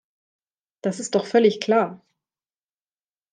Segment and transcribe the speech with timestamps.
[0.81, 2.01] Das ist doch völlig klar.